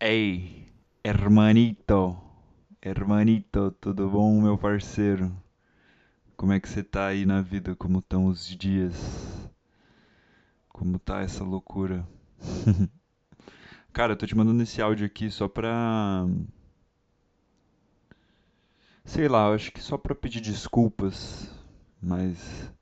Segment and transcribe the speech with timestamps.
[0.00, 0.66] Ei,
[1.04, 2.16] hermanito,
[2.82, 5.30] hermanito, tudo bom, meu parceiro?
[6.36, 7.76] Como é que você tá aí na vida?
[7.76, 8.94] Como estão os dias?
[10.70, 12.06] Como tá essa loucura?
[13.92, 16.26] Cara, eu tô te mandando esse áudio aqui só pra.
[19.04, 21.50] Sei lá, eu acho que só pra pedir desculpas,
[22.00, 22.72] mas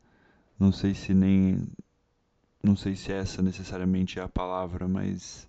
[0.59, 1.66] não sei se nem.
[2.62, 5.48] Não sei se essa necessariamente é a palavra, mas.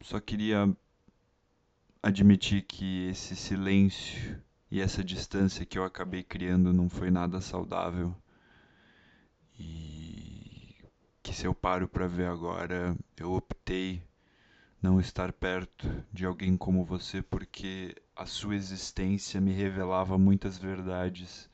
[0.00, 0.74] Só queria
[2.02, 8.14] admitir que esse silêncio e essa distância que eu acabei criando não foi nada saudável.
[9.58, 10.74] E
[11.22, 14.02] que se eu paro para ver agora, eu optei
[14.80, 21.50] não estar perto de alguém como você porque a sua existência me revelava muitas verdades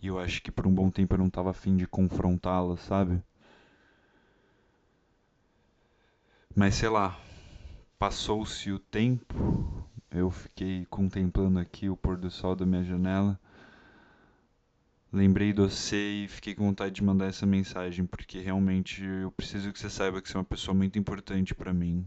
[0.00, 3.20] e eu acho que por um bom tempo eu não estava afim de confrontá-las, sabe?
[6.54, 7.18] Mas sei lá,
[7.98, 13.38] passou-se o tempo, eu fiquei contemplando aqui o pôr do sol da minha janela.
[15.12, 19.72] Lembrei de você e fiquei com vontade de mandar essa mensagem, porque realmente eu preciso
[19.72, 22.06] que você saiba que você é uma pessoa muito importante para mim.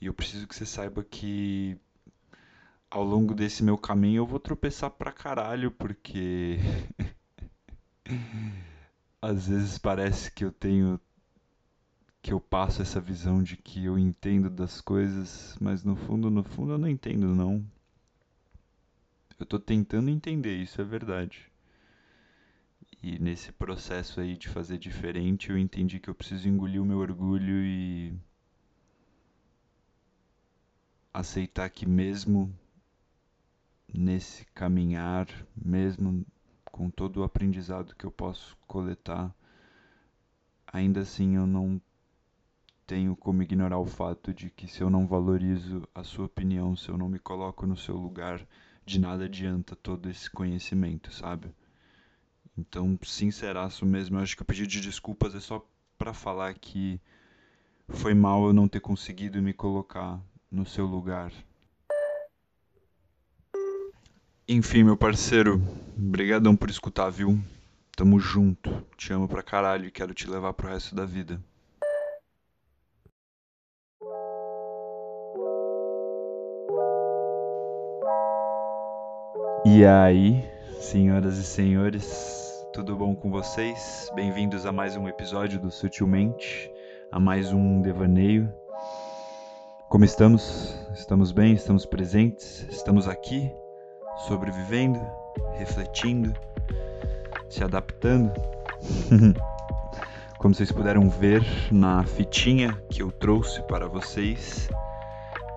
[0.00, 1.76] E eu preciso que você saiba que
[2.90, 6.58] ao longo desse meu caminho eu vou tropeçar pra caralho, porque
[9.20, 11.00] às vezes parece que eu tenho
[12.20, 16.42] que eu passo essa visão de que eu entendo das coisas, mas no fundo, no
[16.42, 17.64] fundo eu não entendo não.
[19.38, 21.50] Eu tô tentando entender, isso é verdade.
[23.02, 26.98] E nesse processo aí de fazer diferente, eu entendi que eu preciso engolir o meu
[26.98, 28.12] orgulho e
[31.14, 32.52] aceitar que mesmo
[33.92, 36.26] nesse caminhar, mesmo
[36.64, 39.32] com todo o aprendizado que eu posso coletar,
[40.66, 41.80] ainda assim eu não
[42.88, 46.88] tenho como ignorar o fato de que se eu não valorizo a sua opinião, se
[46.88, 48.40] eu não me coloco no seu lugar,
[48.86, 51.54] de nada adianta todo esse conhecimento, sabe?
[52.56, 55.62] Então, sinceraço mesmo, eu acho que o pedido de desculpas é só
[55.98, 56.98] para falar que
[57.90, 60.18] foi mal eu não ter conseguido me colocar
[60.50, 61.30] no seu lugar.
[64.48, 65.58] Enfim, meu parceiro,
[65.94, 67.38] brigadão por escutar, viu?
[67.94, 68.82] Tamo junto.
[68.96, 71.38] Te amo pra caralho e quero te levar pro resto da vida.
[79.78, 80.44] E aí,
[80.80, 84.10] senhoras e senhores, tudo bom com vocês?
[84.12, 86.68] Bem-vindos a mais um episódio do Sutilmente,
[87.12, 88.52] a mais um devaneio.
[89.88, 90.76] Como estamos?
[90.92, 91.52] Estamos bem?
[91.52, 92.66] Estamos presentes?
[92.68, 93.52] Estamos aqui,
[94.26, 95.00] sobrevivendo,
[95.56, 96.34] refletindo,
[97.48, 98.32] se adaptando?
[100.40, 104.68] Como vocês puderam ver na fitinha que eu trouxe para vocês,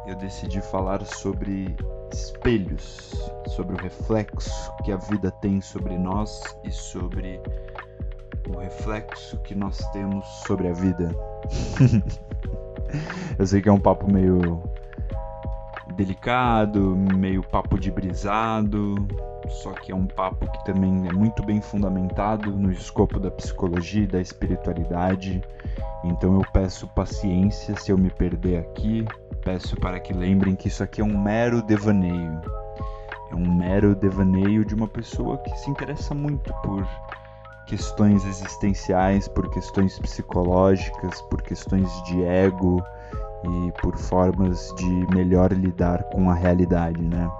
[0.05, 1.75] eu decidi falar sobre
[2.11, 3.11] espelhos,
[3.47, 7.39] sobre o reflexo que a vida tem sobre nós e sobre
[8.49, 11.15] o reflexo que nós temos sobre a vida.
[13.39, 14.61] Eu sei que é um papo meio
[15.95, 18.95] delicado, meio papo de brisado,
[19.47, 24.03] só que é um papo que também é muito bem fundamentado no escopo da psicologia
[24.03, 25.41] e da espiritualidade.
[26.03, 29.05] Então eu peço paciência se eu me perder aqui,
[29.43, 32.41] peço para que lembrem que isso aqui é um mero devaneio.
[33.31, 36.87] É um mero devaneio de uma pessoa que se interessa muito por
[37.65, 42.83] questões existenciais, por questões psicológicas, por questões de ego
[43.43, 47.31] e por formas de melhor lidar com a realidade, né?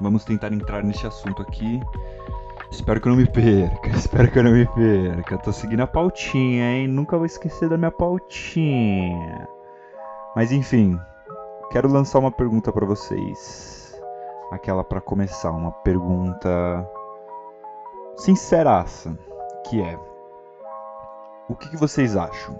[0.00, 1.80] Vamos tentar entrar nesse assunto aqui.
[2.70, 5.38] Espero que eu não me perca, espero que eu não me perca.
[5.38, 6.88] Tô seguindo a pautinha, hein?
[6.88, 9.48] Nunca vou esquecer da minha pautinha.
[10.34, 10.98] Mas enfim,
[11.70, 14.00] quero lançar uma pergunta para vocês.
[14.50, 16.88] Aquela para começar, uma pergunta
[18.16, 19.16] sinceraça,
[19.64, 19.98] que é:
[21.48, 22.58] O que, que vocês acham?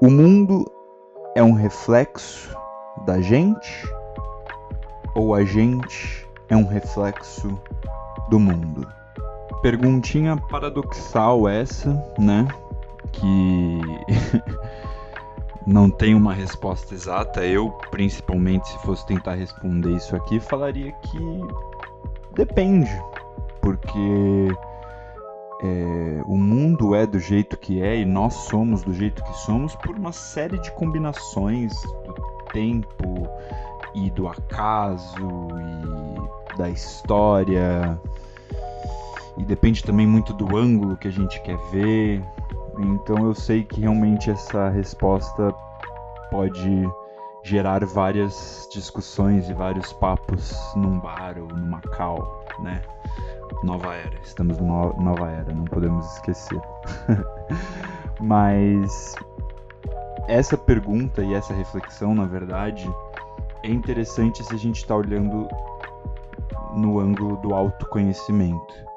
[0.00, 0.64] O mundo
[1.34, 2.56] é um reflexo
[3.04, 3.88] da gente
[5.14, 7.60] ou a gente é um reflexo
[8.28, 8.86] do mundo?
[9.60, 12.48] Perguntinha paradoxal essa, né?
[13.12, 13.80] Que
[15.66, 17.44] não tem uma resposta exata.
[17.44, 21.18] Eu, principalmente, se fosse tentar responder isso aqui, falaria que
[22.34, 22.90] depende,
[23.60, 24.56] porque
[25.62, 29.76] é, o mundo é do jeito que é e nós somos do jeito que somos
[29.76, 32.14] por uma série de combinações do
[32.52, 33.28] tempo
[33.94, 35.48] e do acaso
[36.54, 38.00] e da história
[39.36, 42.22] e depende também muito do ângulo que a gente quer ver.
[42.78, 45.54] Então eu sei que realmente essa resposta
[46.30, 46.88] pode
[47.42, 52.80] gerar várias discussões e vários papos num bar ou numa cal, né?
[53.62, 56.60] Nova era, estamos no nova era, não podemos esquecer.
[58.20, 59.14] Mas
[60.28, 62.88] essa pergunta e essa reflexão, na verdade,
[63.62, 65.48] é interessante se a gente está olhando
[66.74, 68.91] no ângulo do autoconhecimento.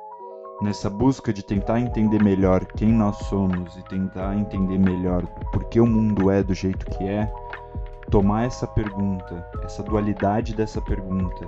[0.62, 5.82] Nessa busca de tentar entender melhor quem nós somos e tentar entender melhor por que
[5.82, 7.32] o mundo é do jeito que é,
[8.10, 11.46] tomar essa pergunta, essa dualidade dessa pergunta,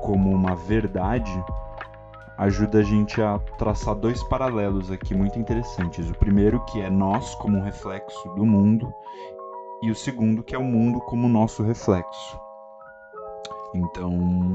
[0.00, 1.44] como uma verdade,
[2.38, 6.08] ajuda a gente a traçar dois paralelos aqui muito interessantes.
[6.08, 8.92] O primeiro, que é nós como um reflexo do mundo,
[9.82, 12.40] e o segundo, que é o mundo como nosso reflexo.
[13.74, 14.10] Então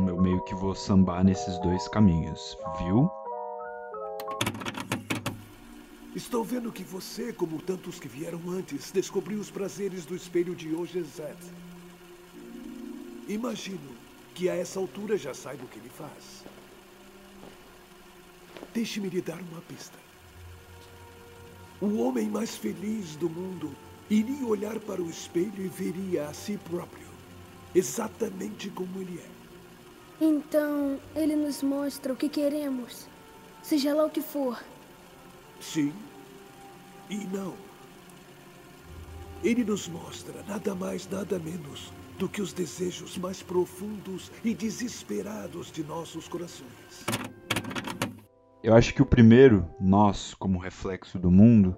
[0.07, 3.09] eu meio que vou sambar nesses dois caminhos, viu?
[6.15, 10.73] Estou vendo que você, como tantos que vieram antes, descobriu os prazeres do espelho de
[10.73, 11.38] Ogezet.
[13.27, 13.95] Imagino
[14.35, 16.43] que a essa altura já saiba o que ele faz.
[18.73, 19.97] Deixe-me lhe dar uma pista.
[21.81, 23.75] O homem mais feliz do mundo
[24.09, 27.07] iria olhar para o espelho e veria a si próprio,
[27.73, 30.23] exatamente como ele é.
[30.23, 33.07] Então, ele nos mostra o que queremos,
[33.61, 34.61] seja lá o que for.
[35.59, 35.93] Sim
[37.11, 37.53] e não.
[39.43, 45.71] Ele nos mostra nada mais, nada menos do que os desejos mais profundos e desesperados
[45.71, 47.05] de nossos corações.
[48.63, 51.75] Eu acho que o primeiro, nós, como reflexo do mundo,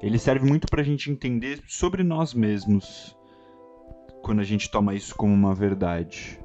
[0.00, 3.16] ele serve muito para a gente entender sobre nós mesmos
[4.22, 6.38] quando a gente toma isso como uma verdade.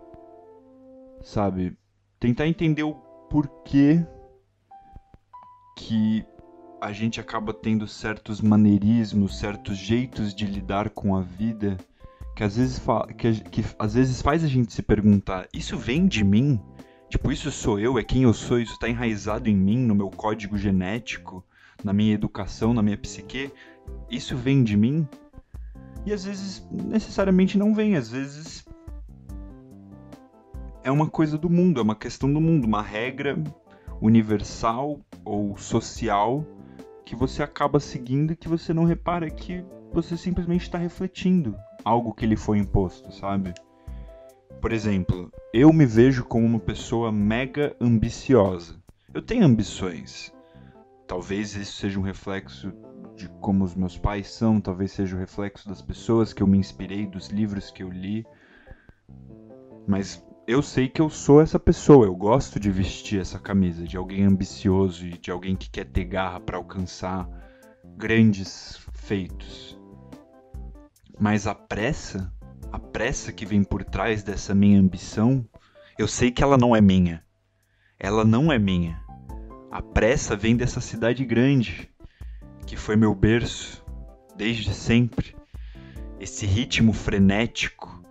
[1.21, 1.77] Sabe?
[2.19, 2.93] Tentar entender o
[3.29, 4.03] porquê
[5.77, 6.25] que
[6.81, 11.77] a gente acaba tendo certos maneirismos, certos jeitos de lidar com a vida
[12.35, 12.79] que às vezes,
[13.17, 16.61] que, que às vezes faz a gente se perguntar: isso vem de mim?
[17.09, 20.09] Tipo, isso sou eu, é quem eu sou, isso está enraizado em mim, no meu
[20.11, 21.43] código genético,
[21.83, 23.51] na minha educação, na minha psique.
[24.07, 25.07] Isso vem de mim?
[26.05, 28.67] E às vezes necessariamente não vem, às vezes
[30.83, 33.35] é uma coisa do mundo, é uma questão do mundo, uma regra
[34.01, 36.45] universal ou social
[37.05, 39.63] que você acaba seguindo e que você não repara que
[39.93, 43.53] você simplesmente está refletindo algo que lhe foi imposto, sabe?
[44.61, 48.75] Por exemplo, eu me vejo como uma pessoa mega ambiciosa.
[49.13, 50.33] Eu tenho ambições.
[51.07, 52.73] Talvez isso seja um reflexo
[53.15, 56.57] de como os meus pais são, talvez seja o reflexo das pessoas que eu me
[56.57, 58.25] inspirei, dos livros que eu li.
[59.87, 63.97] Mas eu sei que eu sou essa pessoa, eu gosto de vestir essa camisa de
[63.97, 67.29] alguém ambicioso e de alguém que quer ter garra para alcançar
[67.97, 69.77] grandes feitos.
[71.19, 72.33] Mas a pressa
[72.71, 75.45] a pressa que vem por trás dessa minha ambição,
[75.97, 77.23] eu sei que ela não é minha.
[77.99, 79.01] Ela não é minha.
[79.71, 81.89] A pressa vem dessa cidade grande,
[82.65, 83.83] que foi meu berço
[84.35, 85.35] desde sempre.
[86.19, 88.03] Esse ritmo frenético,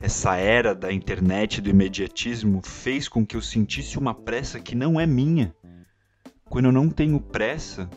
[0.00, 4.74] essa era da internet e do imediatismo fez com que eu sentisse uma pressa que
[4.74, 5.54] não é minha.
[6.46, 7.88] Quando eu não tenho pressa,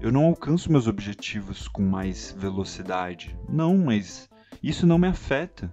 [0.00, 3.38] eu não alcanço meus objetivos com mais velocidade.
[3.46, 4.26] Não, mas
[4.62, 5.72] isso não me afeta.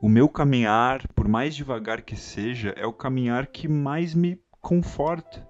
[0.00, 5.46] O meu caminhar, por mais devagar que seja, é o caminhar que mais me conforta.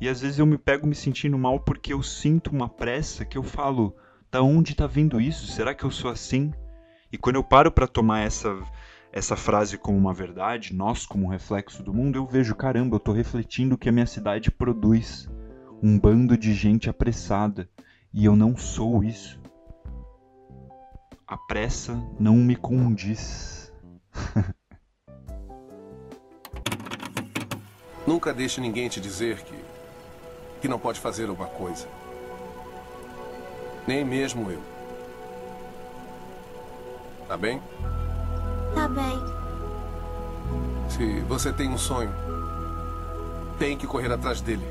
[0.00, 3.38] E às vezes eu me pego me sentindo mal porque eu sinto uma pressa que
[3.38, 3.94] eu falo:
[4.28, 5.46] da onde está vindo isso?
[5.46, 6.52] Será que eu sou assim?
[7.12, 8.56] E quando eu paro para tomar essa
[9.10, 12.98] essa frase como uma verdade, nós como um reflexo do mundo, eu vejo, caramba, eu
[12.98, 15.26] estou refletindo que a minha cidade produz.
[15.82, 17.68] Um bando de gente apressada.
[18.12, 19.40] E eu não sou isso.
[21.26, 23.72] A pressa não me condiz.
[28.06, 29.54] Nunca deixe ninguém te dizer que
[30.60, 31.86] que não pode fazer uma coisa.
[33.86, 34.77] Nem mesmo eu.
[37.28, 37.62] Tá bem?
[38.74, 39.20] Tá bem.
[40.88, 42.10] Se você tem um sonho,
[43.58, 44.66] tem que correr atrás dele.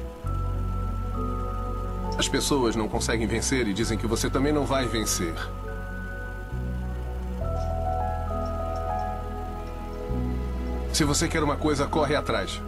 [2.18, 5.36] As pessoas não conseguem vencer e dizem que você também não vai vencer.
[10.92, 12.60] Se você quer uma coisa, corre atrás.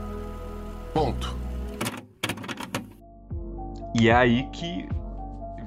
[0.93, 1.35] Ponto.
[3.99, 4.87] E é aí que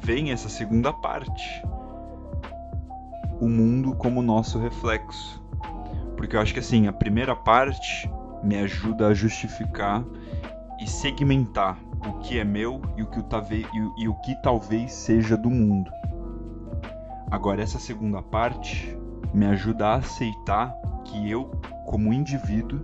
[0.01, 1.61] vem essa segunda parte.
[3.43, 5.43] O mundo como nosso reflexo.
[6.17, 8.09] Porque eu acho que assim, a primeira parte
[8.41, 10.05] me ajuda a justificar
[10.81, 13.25] e segmentar o que é meu e o que, o,
[13.99, 15.91] e o que talvez seja do mundo.
[17.33, 18.97] Agora, essa segunda parte
[19.35, 20.73] me ajuda a aceitar
[21.05, 21.47] que eu,
[21.85, 22.79] como indivíduo,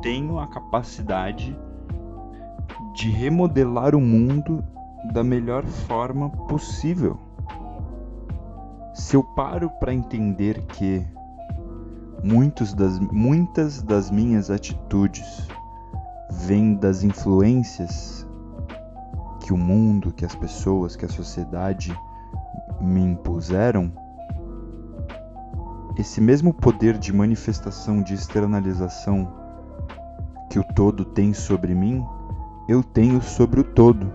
[0.00, 1.54] tenho a capacidade
[2.94, 4.64] de remodelar o mundo
[5.12, 7.27] da melhor forma possível.
[9.08, 11.02] Se eu paro para entender que
[12.22, 15.48] muitos das, muitas das minhas atitudes
[16.30, 18.26] vêm das influências
[19.40, 21.98] que o mundo, que as pessoas, que a sociedade
[22.82, 23.90] me impuseram,
[25.96, 29.32] esse mesmo poder de manifestação, de externalização
[30.50, 32.04] que o todo tem sobre mim,
[32.68, 34.12] eu tenho sobre o todo.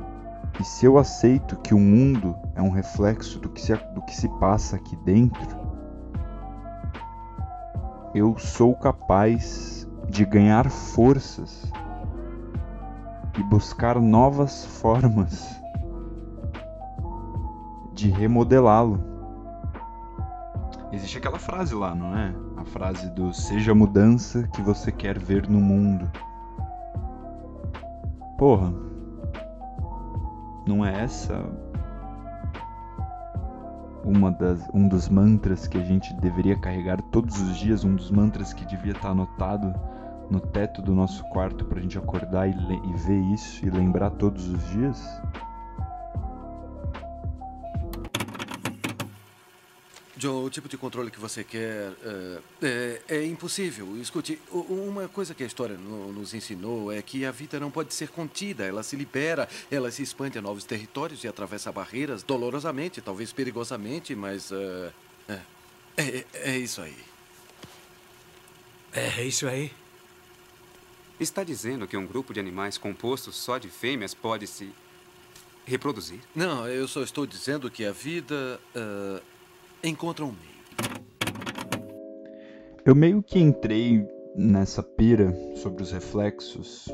[0.59, 4.15] E se eu aceito que o mundo é um reflexo do que se, do que
[4.15, 5.63] se passa aqui dentro,
[8.13, 11.71] eu sou capaz de ganhar forças
[13.37, 15.59] e buscar novas formas
[17.93, 19.03] de remodelá-lo.
[20.91, 22.35] Existe aquela frase lá, não é?
[22.57, 26.11] A frase do seja a mudança que você quer ver no mundo.
[28.37, 28.71] Porra,
[30.67, 31.43] não é essa
[34.03, 38.11] uma das, um dos mantras que a gente deveria carregar todos os dias, um dos
[38.11, 39.73] mantras que devia estar anotado
[40.29, 44.11] no teto do nosso quarto para a gente acordar e, e ver isso e lembrar
[44.11, 45.21] todos os dias?
[50.23, 53.97] Joe, o tipo de controle que você quer uh, é, é, impossível.
[53.97, 58.07] Escute, uma coisa que a história nos ensinou é que a vida não pode ser
[58.07, 58.63] contida.
[58.63, 64.15] Ela se libera, ela se expande a novos territórios e atravessa barreiras dolorosamente, talvez perigosamente,
[64.15, 64.49] mas.
[64.49, 64.93] Uh,
[65.27, 65.39] é,
[65.97, 66.97] é, é isso aí.
[68.93, 69.73] É, é isso aí.
[71.19, 74.73] Está dizendo que um grupo de animais composto só de fêmeas pode se
[75.65, 76.21] reproduzir?
[76.33, 78.57] Não, eu só estou dizendo que a vida.
[78.73, 79.32] Uh,
[79.83, 80.53] encontram um meio.
[82.85, 86.87] Eu meio que entrei nessa pira sobre os reflexos.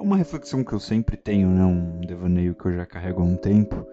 [0.00, 1.64] Uma reflexão que eu sempre tenho, né?
[1.64, 3.86] Um devaneio que eu já carrego há um tempo.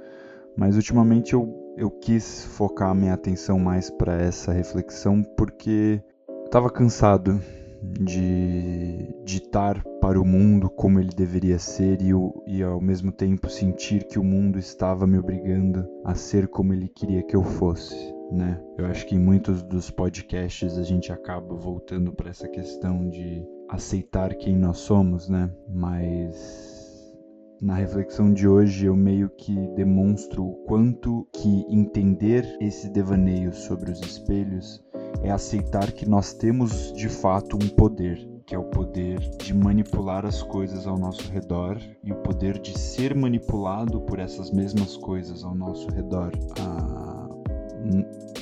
[0.55, 6.69] Mas ultimamente eu, eu quis focar minha atenção mais para essa reflexão porque eu estava
[6.69, 7.39] cansado
[7.83, 12.11] de ditar para o mundo como ele deveria ser e,
[12.47, 16.87] e ao mesmo tempo sentir que o mundo estava me obrigando a ser como ele
[16.87, 18.61] queria que eu fosse né?
[18.77, 23.45] Eu acho que em muitos dos podcasts a gente acaba voltando para essa questão de
[23.69, 25.51] aceitar quem nós somos, né?
[25.69, 26.67] Mas
[27.59, 33.91] na reflexão de hoje eu meio que demonstro o quanto que entender esse devaneio sobre
[33.91, 34.83] os espelhos
[35.23, 40.25] é aceitar que nós temos de fato um poder, que é o poder de manipular
[40.25, 45.43] as coisas ao nosso redor e o poder de ser manipulado por essas mesmas coisas
[45.43, 46.31] ao nosso redor.
[46.59, 46.96] Ah,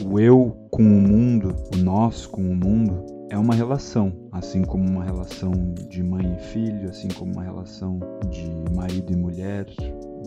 [0.03, 4.87] o eu com o mundo, o nós com o mundo, é uma relação, assim como
[4.87, 5.51] uma relação
[5.89, 7.99] de mãe e filho, assim como uma relação
[8.29, 9.65] de marido e mulher,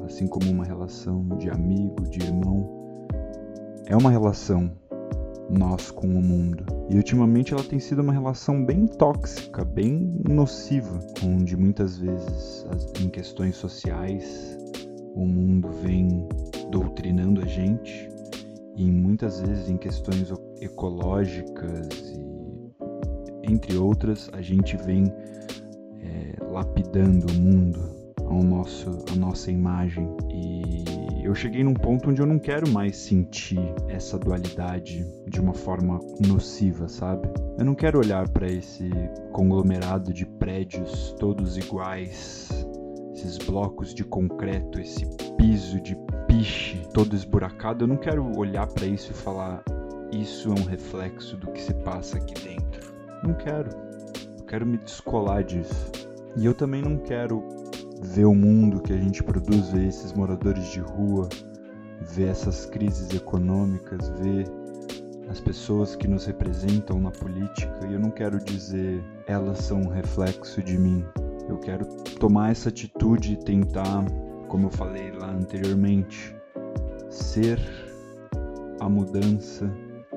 [0.04, 2.68] assim como uma relação de amigo, de irmão.
[3.86, 4.70] É uma relação
[5.48, 6.64] nós com o mundo.
[6.90, 12.66] E ultimamente ela tem sido uma relação bem tóxica, bem nociva, onde muitas vezes
[13.00, 14.58] em questões sociais
[15.14, 16.28] o mundo vem
[16.70, 18.17] doutrinando a gente
[18.78, 25.04] e muitas vezes em questões ecológicas e entre outras a gente vem
[26.00, 27.80] é, lapidando o mundo
[28.24, 30.84] ao nosso a nossa imagem e
[31.28, 36.00] eu cheguei num ponto onde eu não quero mais sentir essa dualidade de uma forma
[36.26, 37.28] nociva, sabe?
[37.58, 38.88] Eu não quero olhar para esse
[39.30, 42.48] conglomerado de prédios todos iguais,
[43.12, 45.06] esses blocos de concreto, esse
[45.38, 49.62] piso de piche todo esburacado, eu não quero olhar para isso e falar
[50.12, 52.92] isso é um reflexo do que se passa aqui dentro.
[53.22, 53.70] Não quero.
[54.38, 55.90] Eu quero me descolar disso.
[56.36, 57.46] E eu também não quero
[58.02, 61.28] ver o mundo que a gente produz, ver esses moradores de rua,
[62.00, 64.46] ver essas crises econômicas, ver
[65.28, 67.86] as pessoas que nos representam na política.
[67.88, 71.04] E eu não quero dizer elas são um reflexo de mim.
[71.48, 71.86] Eu quero
[72.18, 74.04] tomar essa atitude e tentar
[74.48, 76.34] como eu falei lá anteriormente,
[77.10, 77.60] ser
[78.80, 79.70] a mudança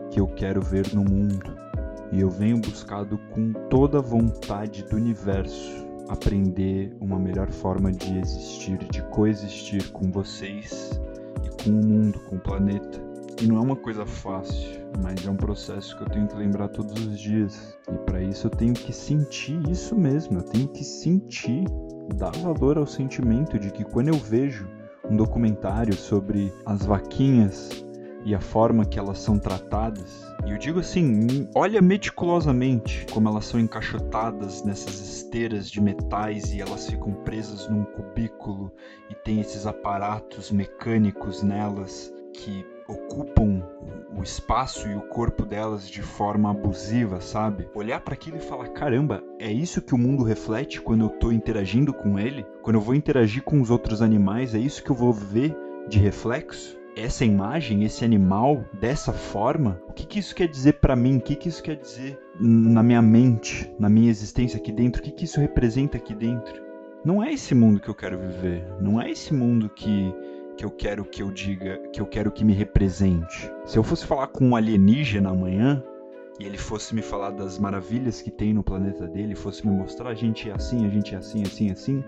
[0.09, 1.55] que eu quero ver no mundo.
[2.11, 8.19] E eu venho buscado com toda a vontade do universo aprender uma melhor forma de
[8.19, 10.99] existir, de coexistir com vocês
[11.45, 13.01] e com o mundo, com o planeta.
[13.41, 16.67] E não é uma coisa fácil, mas é um processo que eu tenho que lembrar
[16.69, 17.77] todos os dias.
[17.91, 21.65] E para isso eu tenho que sentir isso mesmo, eu tenho que sentir
[22.15, 24.67] dar valor ao sentimento de que quando eu vejo
[25.09, 27.83] um documentário sobre as vaquinhas
[28.23, 30.25] e a forma que elas são tratadas.
[30.45, 36.61] E eu digo assim, olha meticulosamente como elas são encaixotadas nessas esteiras de metais e
[36.61, 38.71] elas ficam presas num cubículo
[39.09, 43.63] e tem esses aparatos mecânicos nelas que ocupam
[44.15, 47.67] o espaço e o corpo delas de forma abusiva, sabe?
[47.73, 51.31] Olhar para aquilo e falar: caramba, é isso que o mundo reflete quando eu tô
[51.31, 52.45] interagindo com ele?
[52.61, 55.55] Quando eu vou interagir com os outros animais, é isso que eu vou ver
[55.87, 56.79] de reflexo?
[56.95, 61.17] essa imagem, esse animal, dessa forma, o que, que isso quer dizer para mim?
[61.17, 65.01] O que, que isso quer dizer na minha mente, na minha existência aqui dentro?
[65.01, 66.61] O que, que isso representa aqui dentro?
[67.03, 68.63] Não é esse mundo que eu quero viver.
[68.79, 70.13] Não é esse mundo que,
[70.61, 73.51] que eu quero que eu diga, que eu quero que me represente.
[73.65, 75.83] Se eu fosse falar com um alienígena amanhã,
[76.39, 80.11] e ele fosse me falar das maravilhas que tem no planeta dele, fosse me mostrar
[80.11, 82.03] a gente é assim, a gente é assim, assim, assim,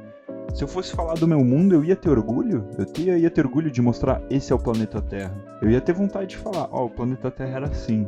[0.54, 2.68] se eu fosse falar do meu mundo, eu ia ter orgulho?
[2.78, 5.36] Eu ia, ia ter orgulho de mostrar esse é o planeta Terra.
[5.60, 8.08] Eu ia ter vontade de falar, ó, oh, o planeta Terra era assim.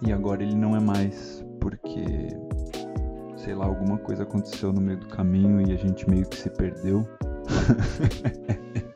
[0.00, 2.28] E agora ele não é mais, porque
[3.36, 6.48] sei lá, alguma coisa aconteceu no meio do caminho e a gente meio que se
[6.48, 7.06] perdeu.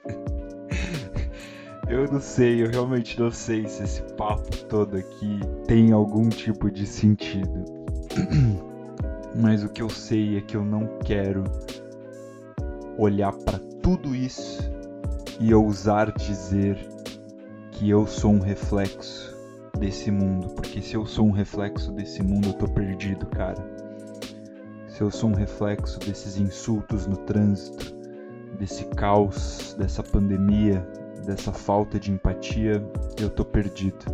[1.90, 6.70] eu não sei, eu realmente não sei se esse papo todo aqui tem algum tipo
[6.70, 7.64] de sentido.
[9.34, 11.42] Mas o que eu sei é que eu não quero
[12.96, 14.70] olhar para tudo isso
[15.40, 16.78] e ousar dizer
[17.72, 19.36] que eu sou um reflexo
[19.78, 23.66] desse mundo, porque se eu sou um reflexo desse mundo, eu tô perdido, cara.
[24.86, 27.94] Se eu sou um reflexo desses insultos no trânsito,
[28.58, 30.86] desse caos, dessa pandemia,
[31.20, 32.82] dessa falta de empatia,
[33.20, 34.04] eu tô perdido.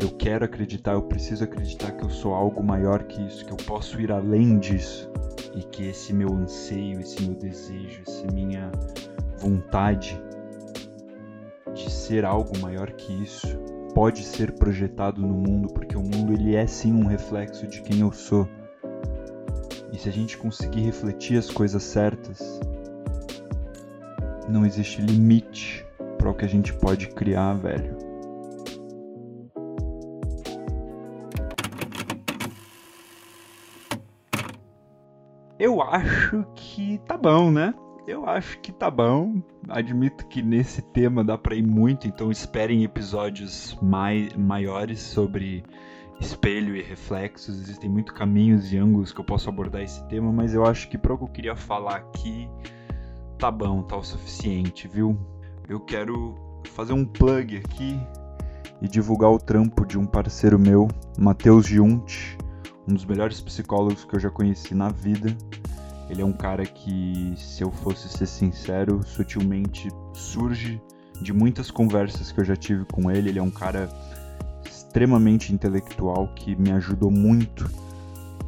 [0.00, 3.56] Eu quero acreditar, eu preciso acreditar que eu sou algo maior que isso, que eu
[3.56, 5.10] posso ir além disso
[5.54, 8.72] e que esse meu anseio, esse meu desejo, essa minha
[9.38, 10.20] vontade
[11.72, 13.46] de ser algo maior que isso
[13.94, 18.00] pode ser projetado no mundo, porque o mundo ele é sim um reflexo de quem
[18.00, 18.48] eu sou.
[19.92, 22.60] E se a gente conseguir refletir as coisas certas,
[24.48, 25.83] não existe limite
[26.24, 27.98] para o que a gente pode criar, velho.
[35.58, 37.74] Eu acho que tá bom, né?
[38.06, 39.42] Eu acho que tá bom.
[39.68, 45.62] Admito que nesse tema dá pra ir muito, então esperem episódios mai maiores sobre
[46.18, 47.60] espelho e reflexos.
[47.60, 50.96] Existem muitos caminhos e ângulos que eu posso abordar esse tema, mas eu acho que
[50.96, 52.48] para o que eu queria falar aqui
[53.38, 55.18] tá bom, tá o suficiente, viu?
[55.68, 56.34] Eu quero
[56.72, 57.98] fazer um plug aqui
[58.82, 62.36] e divulgar o trampo de um parceiro meu, Matheus Giunti
[62.86, 65.34] um dos melhores psicólogos que eu já conheci na vida.
[66.08, 70.80] Ele é um cara que, se eu fosse ser sincero, sutilmente surge
[71.20, 73.30] de muitas conversas que eu já tive com ele.
[73.30, 73.88] Ele é um cara
[74.66, 77.64] extremamente intelectual que me ajudou muito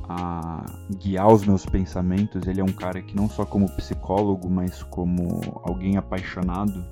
[0.08, 0.64] a
[0.98, 2.46] guiar os meus pensamentos.
[2.46, 6.84] Ele é um cara que, não só como psicólogo, mas como alguém apaixonado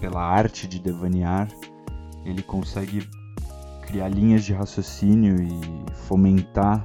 [0.00, 1.48] pela arte de devanear,
[2.24, 3.08] ele consegue
[3.82, 6.84] criar linhas de raciocínio e fomentar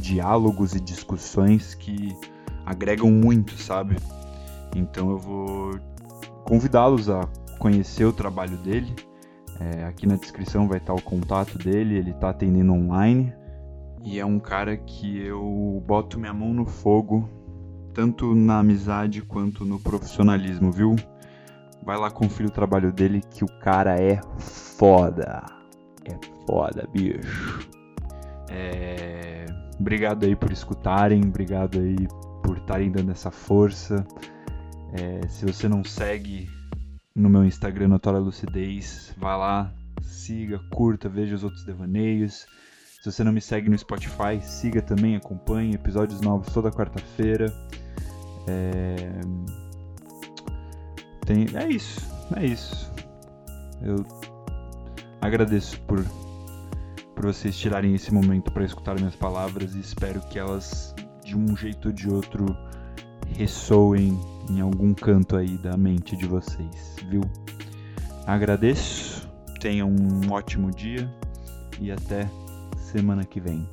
[0.00, 2.16] diálogos e discussões que
[2.64, 3.96] agregam muito, sabe?
[4.74, 5.80] Então eu vou
[6.44, 8.94] convidá-los a conhecer o trabalho dele.
[9.58, 13.32] É, aqui na descrição vai estar o contato dele, ele está atendendo online.
[14.06, 17.28] E é um cara que eu boto minha mão no fogo,
[17.92, 20.96] tanto na amizade quanto no profissionalismo, viu?
[21.84, 25.56] Vai lá conferir o trabalho dele que o cara é foda
[26.10, 27.68] é foda, bicho.
[28.48, 29.46] É...
[29.78, 32.08] Obrigado aí por escutarem, obrigado aí
[32.42, 34.06] por estarem dando essa força.
[34.92, 36.48] É, se você não segue
[37.14, 42.46] no meu Instagram, Notória Lucidez, vá lá, siga, curta, veja os outros devaneios.
[43.06, 47.54] Se você não me segue no Spotify, siga também, acompanhe episódios novos toda quarta-feira.
[48.48, 49.20] É...
[51.24, 51.46] Tem...
[51.54, 52.00] é isso,
[52.34, 52.92] é isso.
[53.80, 54.04] Eu
[55.20, 56.04] Agradeço por,
[57.14, 60.92] por vocês tirarem esse momento para escutar minhas palavras e espero que elas,
[61.24, 62.44] de um jeito ou de outro,
[63.36, 64.18] ressoem
[64.50, 67.20] em algum canto aí da mente de vocês, viu?
[68.26, 71.08] Agradeço, tenham um ótimo dia
[71.80, 72.28] e até
[72.96, 73.68] semana que vem.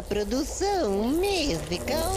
[0.00, 2.14] Uma produção musical.